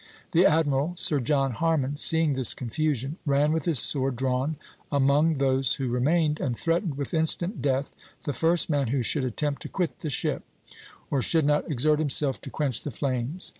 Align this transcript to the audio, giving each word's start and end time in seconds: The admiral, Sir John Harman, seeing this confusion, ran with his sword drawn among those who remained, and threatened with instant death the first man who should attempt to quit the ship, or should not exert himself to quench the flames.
The 0.31 0.47
admiral, 0.47 0.95
Sir 0.97 1.19
John 1.19 1.51
Harman, 1.51 1.95
seeing 1.95 2.33
this 2.33 2.55
confusion, 2.55 3.17
ran 3.23 3.51
with 3.53 3.65
his 3.65 3.77
sword 3.77 4.15
drawn 4.15 4.55
among 4.91 5.37
those 5.37 5.75
who 5.75 5.89
remained, 5.89 6.39
and 6.39 6.57
threatened 6.57 6.97
with 6.97 7.13
instant 7.13 7.61
death 7.61 7.91
the 8.23 8.33
first 8.33 8.67
man 8.67 8.87
who 8.87 9.03
should 9.03 9.23
attempt 9.23 9.61
to 9.61 9.69
quit 9.69 9.99
the 9.99 10.09
ship, 10.09 10.41
or 11.11 11.21
should 11.21 11.45
not 11.45 11.69
exert 11.69 11.99
himself 11.99 12.41
to 12.41 12.49
quench 12.49 12.81
the 12.81 12.89
flames. 12.89 13.47